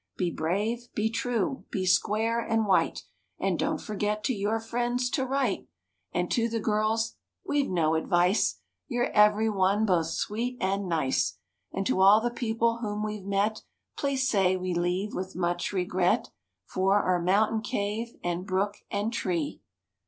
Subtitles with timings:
[0.17, 3.03] Be brave, be true, be square and white,
[3.37, 5.67] And don't forget to your friends to write.
[6.11, 11.37] And to the girls: We've no advice; You're everyone both sweet and nice.
[11.71, 13.61] And to all the people whom we've met
[13.95, 16.31] Please say we leave, with much regret,
[16.65, 19.61] For our mountain cave and brook and tree."